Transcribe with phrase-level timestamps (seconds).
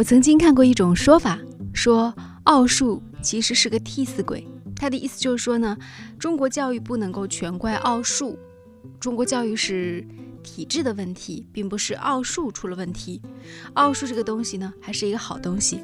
[0.00, 1.38] 我曾经看过一种说法，
[1.74, 4.48] 说奥数其实是个替死鬼。
[4.74, 5.76] 他的意思就是说呢，
[6.18, 8.38] 中国教育不能够全怪奥数，
[8.98, 10.02] 中国教育是
[10.42, 13.20] 体制的问题，并不是奥数出了问题。
[13.74, 15.82] 奥数这个东西呢，还是一个好东西。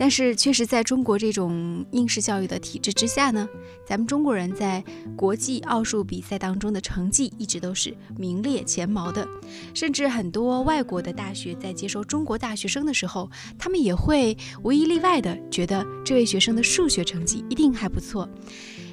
[0.00, 3.46] 但是，确实在中国这种应试教育的体制之下呢，
[3.86, 4.82] 咱们中国人在
[5.14, 9.28] 国际奥数比赛当中的成绩一直都是名列前茅的。
[9.74, 18.26] 甚至很多外国的大学在接收中国大学生的时候，他们也会无一例外的觉得这位学生的数学成绩一定还不错。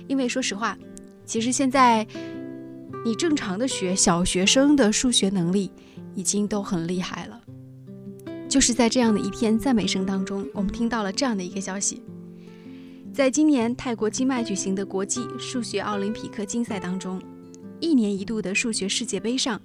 [0.09, 0.77] 因为说实话，
[1.25, 2.05] 其实现在
[3.05, 5.71] 你正常的学小学生的数学能力
[6.15, 7.41] 已经都很厉害了。
[8.49, 12.01] 就是在这样的一片赞美声当中，我们听到了这样的一个消息：
[13.13, 17.21] 在今年泰国清迈举行的国际数学奥林匹克竞赛当中，
[17.81, 19.61] 一年一度的数学世界杯上，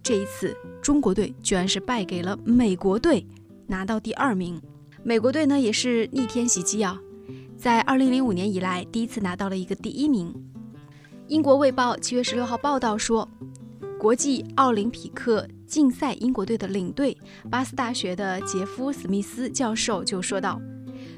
[0.00, 3.26] 这一次中国队居然是败给了美国队，
[3.66, 4.60] 拿到第二名。
[5.02, 6.98] 美国队呢也是逆天袭击啊，
[7.56, 10.32] 在二零零五年以来第一次拿到了一个第一名。
[11.26, 13.28] 英国卫报七月十六号报道说，
[13.98, 15.48] 国际奥林匹克。
[15.72, 17.16] 竞赛英国队的领队，
[17.50, 20.60] 巴斯大学的杰夫·史密斯教授就说道：“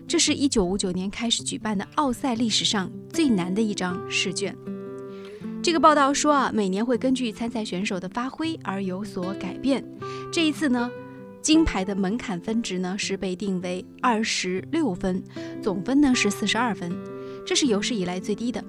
[0.07, 4.57] 这是一九五九年开始举办的奥赛历史上最难的一张试卷。”
[5.61, 9.85] 这个报道说啊，每年会根据参赛选手的发挥而有所改变。
[10.33, 10.89] 这一次呢，
[11.43, 15.21] 金牌的门槛分值呢是被定为二十六分，
[15.61, 16.93] 总分呢是四十二分，
[17.45, 18.65] 这是有史以来最低的。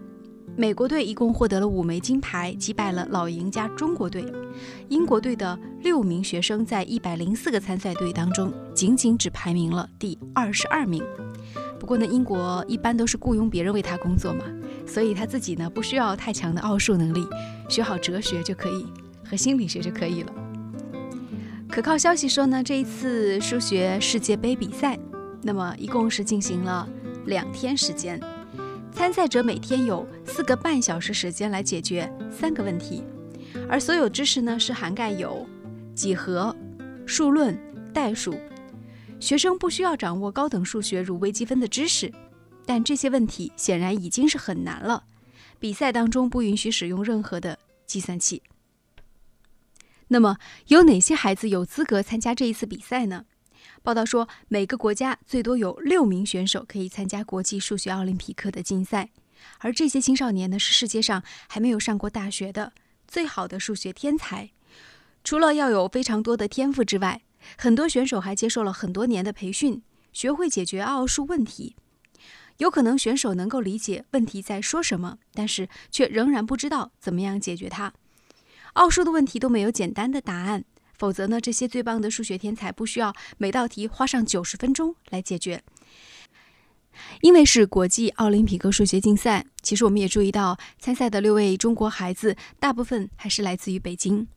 [0.58, 4.25] 美国队一共获得了五枚金牌，击败了老赢家中国队。
[4.88, 11.03] 英国队的六名学生在一百零四个参赛队当中，仅仅只排名了第二十二名。
[11.78, 14.45] 不过呢，英国一般都是雇佣别人为他工作嘛，
[14.88, 17.28] 所以他自己呢不需要太强的奥数能力，
[17.67, 18.86] 学好哲学就可以
[19.30, 20.31] 和心理学就可以了。
[21.70, 24.98] 可靠消息说呢，这一次数学世界杯比赛，
[25.42, 26.87] 那么一共是进行了
[27.26, 28.17] 两天时间。
[28.95, 33.04] 参赛者每天有四个半小时时间来解决三个问题，
[33.70, 35.45] 而所有知识呢是涵盖有
[35.94, 36.56] 几何、
[37.05, 37.60] 数论、
[37.94, 38.39] 代数。
[39.20, 42.10] 学生不需要掌握高等数学如微积分的知识，
[42.66, 45.04] 但这些问题显然已经是很难了。
[45.60, 48.42] 比赛当中不允许使用任何的计算器。
[50.08, 53.26] 那么有哪些孩子有资格参加这一次比赛呢？
[53.83, 59.09] 报道说，每个国家最多有六名选手可以参加国际数学奥林匹克的竞赛，
[59.59, 62.73] 而这些青少年呢，是世界上还没有上过大学的
[63.08, 64.49] 最好的数学天才。
[65.23, 67.21] 除了要有非常多的天赋之外，
[67.58, 69.81] 很多选手还接受了很多年的培训，
[70.11, 71.75] 学会解决奥数问题。
[72.58, 77.93] 有可能选手能够理解问题在说什么，但是却仍然不知道怎么样解决它。
[78.73, 80.64] 奥数的问题都没有简单的答案。
[80.98, 85.64] 否则呢，这些最棒的数学天才不需要每道题花上九十分钟来解决。
[87.22, 94.28] 因为是国际奥林匹克数学竞赛，其实我们也注意到参赛的六位中国孩子，大部分还是来自于北京。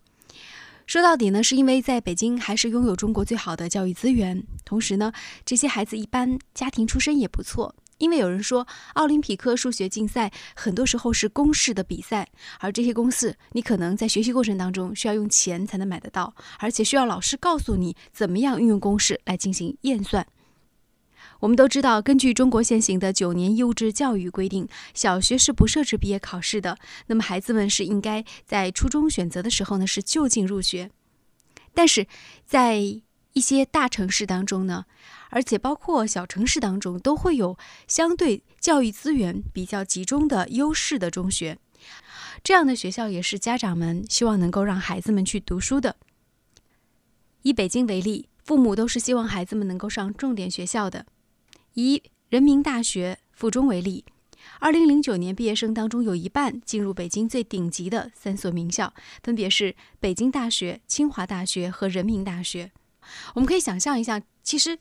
[0.87, 5.13] 说到底呢，是因为在北京还是拥有中国最好的教育资源，同时呢，
[5.45, 7.75] 这些孩子一般家庭出身也不错。
[7.99, 12.29] 因为有人说，奥林匹克数学竞赛很多时候是公式的比赛，
[12.61, 20.27] 而这些公式你可能在学习过程当中需要用钱才能买得到，而且需要老师告诉你怎么样运用公式来进行验算。
[21.41, 26.79] 我们都知道，根据中国现行的九年义务制教育规定，小学是不设置毕业考试的。
[27.07, 30.91] 那么孩子们是应该在初中选择的时候呢是就近入学，
[31.75, 32.07] 但是
[32.45, 32.79] 在
[33.33, 34.87] 一些大城市当中呢。
[35.31, 41.59] 而且，包括小城市当中，都会有相对教育资源比较集中的优势的中学。
[42.43, 45.97] 这样的学校也是家长们希望能够让孩子们去读书的。
[47.43, 51.05] 以北京为例，父母都是希望孩子们能够上重点学校的。
[51.75, 54.05] 以人民大学附中为例，
[54.61, 62.73] 二零零九年毕业生当中有一半进入北京最顶级的三所名校，分别是北京大学、清华大学和人民大学。
[63.35, 64.79] 我们可以想象一下，其实。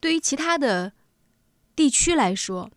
[0.00, 0.92] 对于其他的
[1.76, 2.70] 地区来说，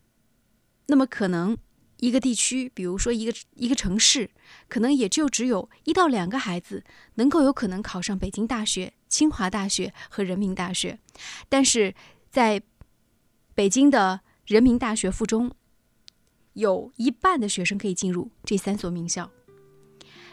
[0.86, 1.56] 那么可能
[1.98, 4.30] 一个地区，比如说一个一个城市，
[4.68, 6.84] 可能也就只有一到两个孩子
[7.14, 10.98] 能够有可能考上北京大学、清华大学和人民大学。
[11.48, 11.94] 但是
[12.30, 12.62] 在
[13.54, 15.50] 北京的人民大学附中，
[16.52, 19.30] 有一半的学生可以进入这三所名校。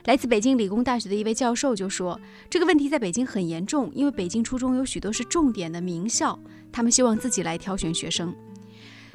[0.05, 2.19] 来自北京理工大学的一位教授就说
[2.49, 6.39] ：“这个问题在北京很严重，因为北京初中有许多是重点的名校，
[6.71, 8.33] 他们希望自己来挑选学生。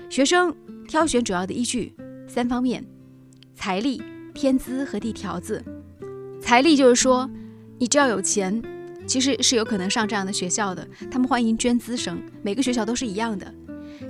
[0.09, 0.55] 学生
[0.87, 1.93] 挑选主要的依据
[2.29, 2.85] 三方面：
[3.55, 4.01] 财力、
[4.33, 5.65] 天资和地条子。
[6.41, 7.29] 财力就是说，
[7.79, 8.63] 你只要有钱，
[9.07, 10.87] 其实是有可能上这样的学校的。
[11.11, 13.53] 他们欢迎捐资生，每个学校都是一样的。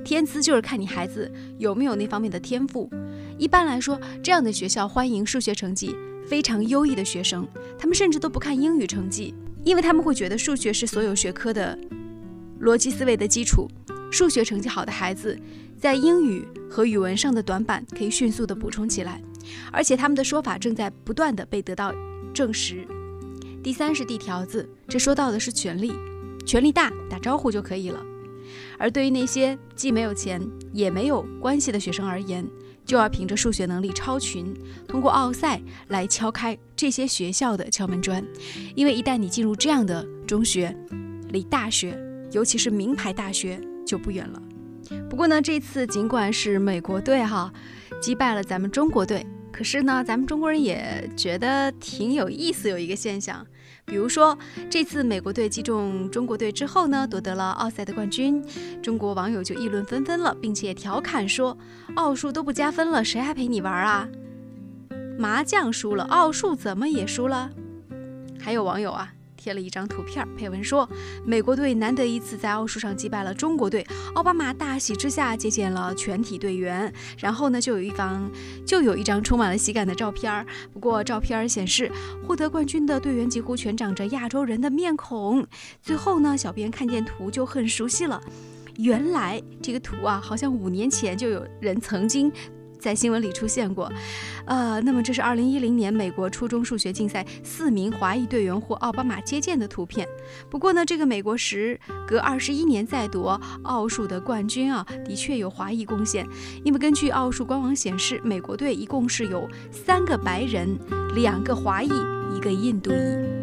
[0.05, 2.91] 天资就是看你孩子有没有那方面的天赋。
[3.39, 5.95] 一般来说，这样的学校欢迎数学成绩
[6.29, 7.47] 非常优异的学生，
[7.79, 9.35] 他们甚至都不看英语成绩，
[9.65, 11.79] 因为他们会觉得数学是所有学科的
[12.61, 13.69] 逻辑思维的基础。
[14.11, 15.39] 数学成绩好的孩子，
[15.77, 19.21] 在英语和语文上的短板可以迅速的补充起来，
[19.73, 21.93] 而且他们的说法正在不断的被得到
[22.33, 22.87] 证实。
[23.63, 25.93] 第三是递条子，这说到的是权力，
[26.47, 28.01] 权力大打招呼就可以了。
[28.79, 30.41] 而对于那些既没有钱
[30.73, 32.47] 也没有关系的学生而言，
[32.87, 34.55] 就要凭着数学能力超群，
[34.87, 38.25] 通过奥赛来敲开这些学校的敲门砖。
[38.77, 40.75] 因为一旦你进入这样的中学，
[41.31, 41.99] 离大学，
[42.31, 44.41] 尤其是名牌大学就不远了。
[45.11, 47.53] 不过呢，这次尽管是美国队哈
[48.01, 53.45] 击败了咱们中国队，可是呢，咱们中国人也觉得挺有意思，有一个现象。
[53.87, 54.37] 比如说，
[54.69, 58.45] 这次美国队击中中国队之后呢，夺得了奥赛的冠军，
[58.83, 61.57] 中国网友就议论纷纷了，并且调侃说
[61.95, 64.09] ：“奥数都不加分了，谁还陪你玩啊？
[65.17, 67.49] 麻将输了，奥数怎么也输了？”
[68.41, 69.13] 还有网友啊。
[69.47, 70.91] 贴了一张图片，配文说
[71.25, 78.29] ：“美国队难得一次在奥数上击败了中国队，奥巴马大喜之下接见了全体队员。”然后呢，就有一张
[78.67, 80.45] 就有一张充满了喜感的照片。
[80.73, 81.89] 不过照片显示，
[82.27, 85.47] 获得冠军的队员几乎全长着亚洲人的面孔。
[85.81, 88.21] 最后呢，小编看见图就很熟悉了，
[88.79, 92.33] 原来这个图啊，好像五年前就有人曾经。
[92.79, 93.91] 在新闻里出现过，
[94.47, 100.07] 呃，那么这是二零一零年美国初中数学竞赛四名华裔队员获奥巴马接见的图片。
[100.51, 106.27] 不过呢，这个美国时隔二十一年再夺奥数的冠军啊，的确有华裔贡献。
[106.65, 110.79] 因为根据奥数官网显示，美国队一共是有三个白人、
[111.15, 111.91] 两个华裔、
[112.35, 113.36] 一个印度裔。